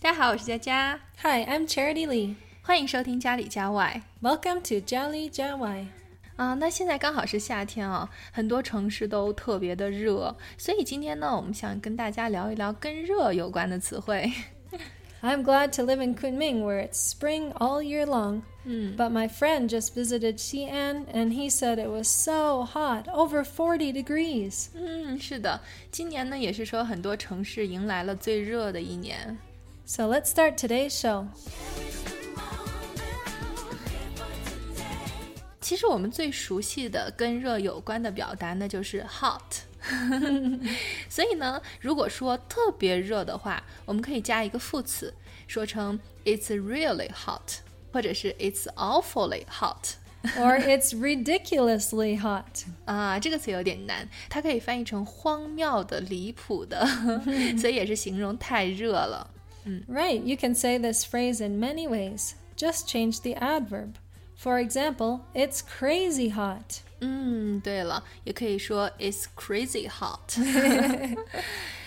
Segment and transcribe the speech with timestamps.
[0.00, 1.00] 大家好，我是佳佳。
[1.22, 2.34] Hi, I'm Charity Lee.
[2.62, 5.86] 欢迎收听家里家外 Welcome to Jolly Jawai.
[6.36, 6.54] 啊。
[6.54, 14.30] 那现在刚好是夏天啊，很多城市都特别的热，所以今天呢，我们想跟大家聊一聊跟热有关的词汇。
[15.22, 18.42] I'm glad to live in Kunming where it's spring all year long.
[18.66, 23.92] But my friend just visited Xi'an and he said it was so hot, over 40
[23.92, 24.68] degrees.
[24.74, 29.38] 嗯，是的，今年呢也是说很多城市迎来了最热的一年。
[29.88, 31.26] So let's start today's show.
[35.60, 39.40] 其实我们最熟悉的跟热有关的表达呢，就是 hot。
[41.08, 45.14] 所以呢，如果说特别热的话，我们可以加一个副词，
[45.46, 47.58] 说成 It's really hot，
[47.92, 49.96] 或者是 It's awfully hot。
[50.38, 52.64] or it's ridiculously hot.
[52.86, 56.86] 啊，这个词有点难，它可以翻译成荒谬的、离谱的，
[57.58, 59.30] 所以也是形容太热了。
[59.88, 62.34] Right, you can say this phrase in many ways.
[62.56, 63.94] Just change the adverb.
[64.36, 66.80] For example, it's crazy hot.
[67.00, 70.38] 嗯，对了，也可以说 It's crazy hot。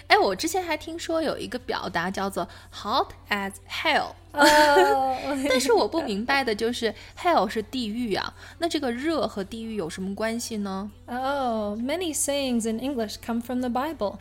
[0.08, 5.18] 哎，我之前还听说有一个表达叫做 hot as hell， Oh,
[5.50, 10.90] 但是我不明白的就是 hell 是地狱啊，那这个热和地狱有什么关系呢？
[11.08, 14.20] oh, many sayings in English come from the Bible.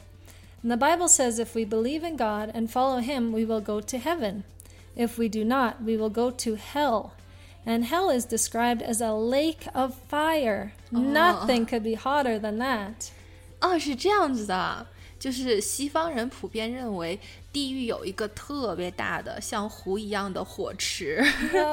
[0.63, 3.81] And the Bible says if we believe in God and follow Him, we will go
[3.81, 4.45] to heaven.
[4.97, 7.13] If we do not, we will go to hell.
[7.65, 10.73] And hell is described as a lake of fire.
[10.91, 13.11] Nothing could be hotter than that.
[13.61, 14.87] 哦，是这样子的，
[15.22, 17.20] 就是西方人普遍认为
[17.54, 21.24] 地狱有一个特别大的像湖一样的火池，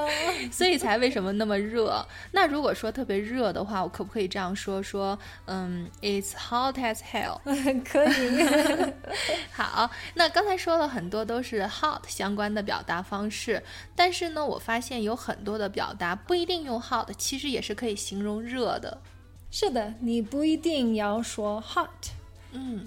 [0.53, 2.07] 所以才为什么那么热。
[2.33, 4.83] 那如果说特别热的话，我可不可以这样说？
[4.83, 7.41] 说，嗯，It's hot as hell。
[7.91, 8.93] 可以。
[9.51, 13.63] 好，那刚才说了很多都是 hot 相关的表达方式，
[13.97, 19.01] 但是呢，我发现有很多的表达不一定用 hot，其实也是可以形容热的。
[19.51, 22.11] 是的，你不一定要说 hot.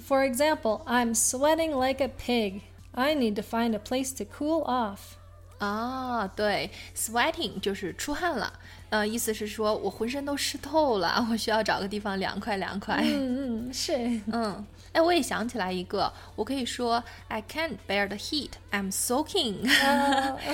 [0.06, 2.62] For example, I'm sweating like a pig.
[2.92, 5.16] I need to find a place to cool off.
[5.58, 8.52] 啊，对，sweating 就是出汗了，
[8.90, 13.00] 呃，意思是说我浑身都湿透了，我需要找个地方凉快凉快。
[13.02, 13.94] 嗯，是。
[14.30, 19.66] 嗯，哎，我也想起来一个，我可以说 I can't bear the heat, I'm soaking。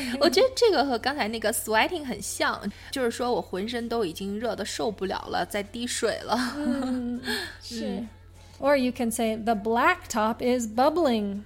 [0.21, 6.39] 我觉得这个和刚才那个 sweating 很像，就是说我浑身都已经热的受不了了，在滴水了。
[7.61, 8.07] 是。
[8.59, 11.43] Or you can say the blacktop is bubbling.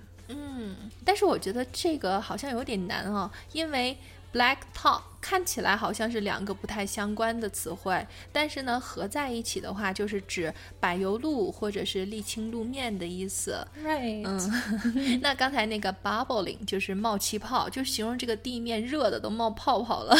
[1.04, 3.96] 但是我觉得这个好像有点难啊，因为
[4.33, 13.65] black top 看起来好像是两个不太相关的词汇，但是呢合在一起的话，就是指柏油路或者是沥青路面的意思。
[13.85, 14.23] Right.
[14.25, 20.15] 嗯， 那刚才那个 bubbling 就是冒气泡，就形容这个地面热的都冒泡泡了。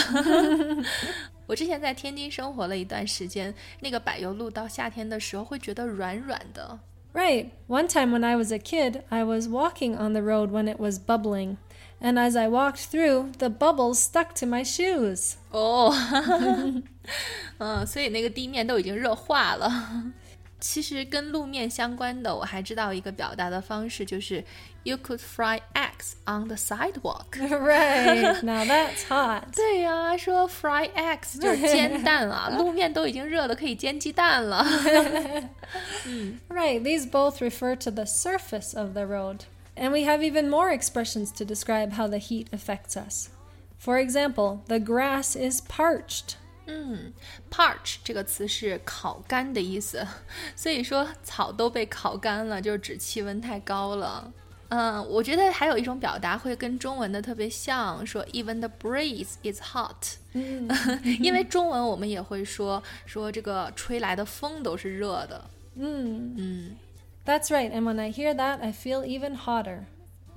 [1.48, 6.80] 我之前在天津生活了一段时间，那个柏油路到夏天的时候会觉得软软的。
[7.14, 7.50] Right.
[7.68, 10.80] One time when I was a kid, I was walking on the road when it
[10.80, 11.58] was bubbling.
[11.99, 15.37] And as I walked through, the bubbles stuck to my shoes.
[15.51, 15.95] 哦，
[17.59, 20.13] 嗯，所以那个地面都已经热化了。
[20.61, 24.45] 其实跟路面相关的，我还知道一个表达的方式，就是
[24.85, 27.37] You could fry eggs on the sidewalk。
[27.37, 28.43] right.
[28.43, 29.55] Now that's hot.
[29.55, 34.65] 对呀、说 fry eggs 就是煎蛋啊，路面都已经热的可以煎鸡蛋了。
[36.49, 39.41] Right, these both refer to the surface of the road.
[39.77, 43.29] And we have even more expressions to describe how the heat affects us.
[43.79, 46.37] For example, the grass is parched.
[46.67, 47.13] 嗯，
[47.51, 50.05] parch 这个词是烤干的意思，
[50.57, 54.33] 所以说草都被烤干了，就是指气温太高了。
[54.71, 60.17] 嗯，我觉得还有一种表达会跟中文的特别像，说 even the breeze is hot，
[61.21, 65.45] 因为中文我们也会说说这个吹来的风都是热的。
[67.25, 69.87] That's right, and when I hear that, I feel even hotter.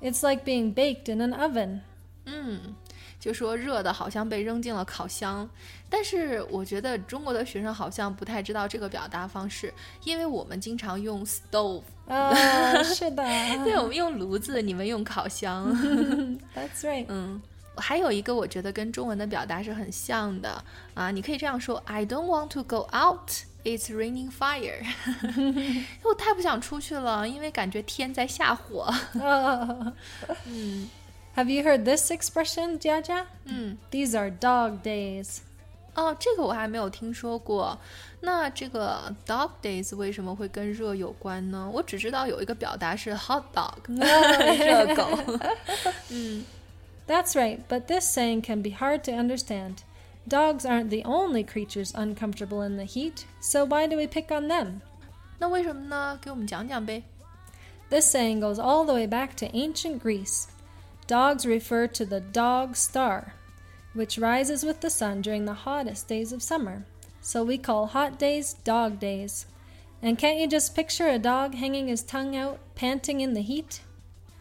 [0.01, 1.81] It's like being baked in an oven.
[2.25, 2.75] 嗯，
[3.19, 5.50] 就说热的好像被扔进了烤箱，
[5.89, 13.24] 但是我觉得中国的学生好像不太知道这个表达方式，因为我们经常用 stove， Oh, 是的.
[13.63, 15.71] 对，我们用炉子，你们用烤箱。
[16.56, 17.06] That's right.
[17.07, 17.39] 嗯，
[17.75, 20.63] 还有一个我觉得跟中文的表达是很像的
[20.95, 23.30] 啊，你可以这样说：I don't want to go out.
[23.63, 24.86] It's raining fire
[26.03, 28.86] 。我太不想出去了，因为感觉天在下火。
[29.15, 29.94] Oh.
[31.36, 33.25] Have you heard this expression, Jiajia?
[33.91, 35.39] These are dog days.
[35.95, 37.77] 哦，这个我还没有听说过。
[38.21, 41.69] 那这个 dog days 为什么会跟热有关呢？
[41.74, 43.74] 我只知道有一个表达是 hot dog，
[44.57, 45.39] 热狗。
[47.07, 49.77] That's right, but this saying can be hard to understand.
[50.27, 54.47] Dogs aren't the only creatures uncomfortable in the heat, so why do we pick on
[54.47, 54.81] them?
[55.39, 56.19] 那为什么呢？
[56.21, 57.03] 给我们讲讲呗。
[57.89, 60.47] This saying goes all the way back to ancient Greece.
[61.07, 63.33] Dogs refer to the dog star,
[63.95, 66.83] which rises with the sun during the hottest days of summer.
[67.21, 69.47] So we call hot days dog days.
[70.03, 73.81] And can't you just picture a dog hanging his tongue out, panting in the heat?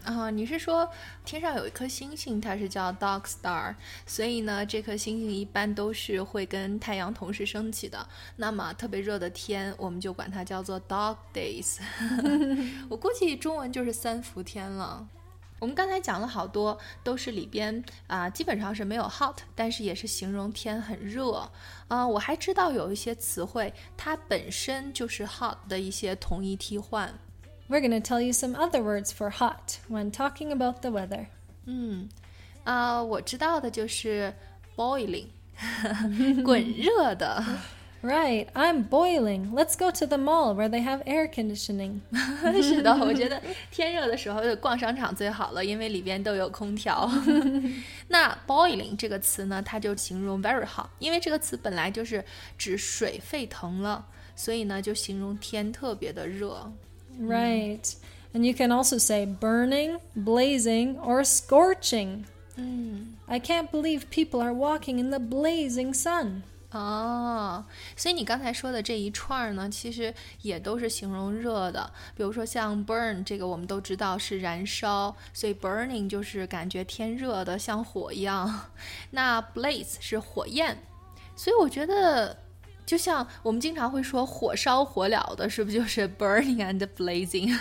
[0.04, 0.90] 啊、你是说
[1.24, 3.74] 天上有一颗星星，它是叫 Dog Star，
[4.06, 8.08] 所以呢，这颗星星一般都是会跟太阳同时升起的。
[8.36, 11.80] 那么特别热的天，我们就管它叫做 Dog Days。
[12.90, 15.08] 我估计中文就是三伏天了。
[15.60, 21.50] 我们刚才讲了好多，都是里边啊、基本上是没有 hot，但是也是形容天很热。
[21.88, 27.18] 啊、我还知道有一些词汇，它本身就是 hot 的一些同义替换。
[27.69, 31.27] We're going to tell you some other words for hot when talking about the weather.
[31.67, 32.09] 嗯，
[32.65, 34.33] 啊、我知道的就是
[34.75, 35.27] boiling，
[36.45, 37.45] 滚热的。
[38.01, 39.53] Right, I'm boiling.
[39.53, 42.01] Let's go to the mall where they have air conditioning.
[42.63, 43.43] 是的，我觉得
[43.73, 47.11] 天热的时候就逛商场最好了，因为里边都有空调。
[48.07, 52.25] 那 boiling 这个词呢，它就形容 very hot，因为这个词本来就是
[52.57, 54.07] 指水沸腾了，
[54.37, 56.73] 所以呢就形容天特别的热。
[57.21, 57.95] Right.
[58.33, 62.25] And you can also say burning, blazing, or scorching.
[62.57, 66.43] 嗯， I can't believe people are walking in the blazing sun.
[66.71, 67.65] 哦，
[67.97, 71.91] 所以你刚才说的这一串儿呢，其实也都是形容热的。
[72.15, 78.67] 比如说像 burn 这个，我们都知道是燃烧，所以 burning 就是感觉天热的像火一样。
[79.11, 80.79] 那 blaze 是火焰，
[81.35, 82.37] 所以我觉得。
[82.86, 87.54] 就像我们经常会说火烧火燎的，是不是就是 burning and blazing？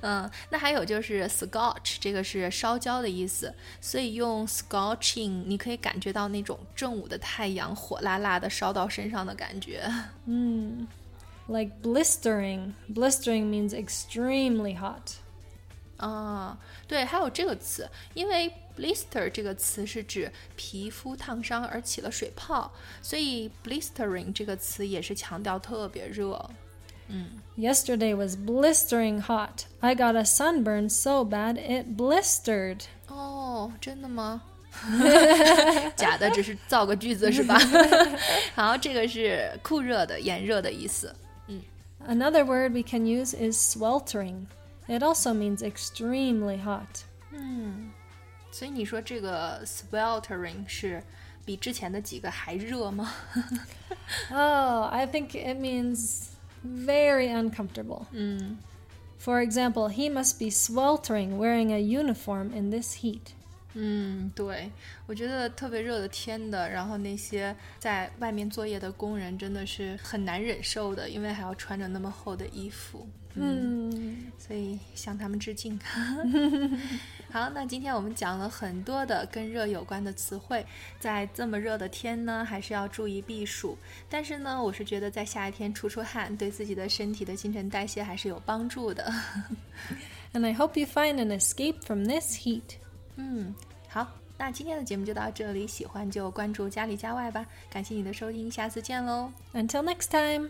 [0.00, 9.82] 嗯，那还有就是 scorch，这个是烧焦的意思，所以用 scorching，你可以感觉到那种正午的太阳火辣辣的烧到身上的感觉。
[10.26, 10.86] 嗯
[11.48, 12.74] Like blistering.
[12.88, 15.16] Blistering means extremely hot.
[15.99, 16.57] 啊，
[16.87, 22.71] 对，还有这个词，因为 blister 这个词是指皮肤烫伤而起了水泡，
[23.01, 26.49] 所以 blistering 这个词也是强调特别热。
[27.55, 29.65] Yesterday was blistering hot.
[29.79, 32.81] I got a sunburn so bad it blistered.
[33.07, 34.41] 哦，真的吗？
[35.95, 37.57] 假的，只是造个句子是吧？
[38.55, 41.15] 好，这个是酷热的、炎热的意思。
[42.05, 44.47] Another word we can use is sweltering.
[44.89, 47.05] It also means extremely hot.
[48.51, 51.03] 所以你说这个 sweltering 是
[51.43, 53.11] 比之前的几个还热吗？
[54.31, 56.27] Oh, I think it means
[56.63, 58.05] very uncomfortable.
[59.17, 63.33] For example, he must be sweltering wearing a uniform in this heat.
[63.74, 64.70] 嗯，对，
[65.06, 73.06] 我觉得特别热的天的，然后那些在外面作业的工人真的是很难忍受的，因为还要穿着那么厚的衣服。
[73.34, 75.78] 嗯，所以向他们致敬。
[77.30, 80.66] 好，那今天我们讲了很多的跟热有关的词汇，
[80.98, 83.78] 在这么热的天呢，还是要注意避暑。
[84.08, 89.12] 但是呢，我是觉得在夏天出出汗，对自己的身体的新陈代谢还是有帮助的。
[90.34, 92.78] And I hope you find an escape from this heat.
[93.20, 93.54] 嗯，
[93.88, 94.06] 好，
[94.38, 97.44] 那今天的节目就到这里，喜欢就关注家里家外吧。
[97.70, 99.30] 感谢你的收听，下次见喽。
[99.52, 100.48] Until next time.